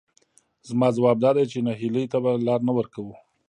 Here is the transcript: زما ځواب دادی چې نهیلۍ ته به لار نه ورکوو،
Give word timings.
زما 0.69 0.87
ځواب 0.97 1.17
دادی 1.23 1.45
چې 1.51 1.65
نهیلۍ 1.67 2.05
ته 2.11 2.17
به 2.23 2.31
لار 2.47 2.59
نه 2.67 2.73
ورکوو، 2.77 3.13